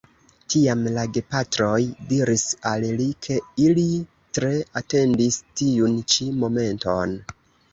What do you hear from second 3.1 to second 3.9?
ke ili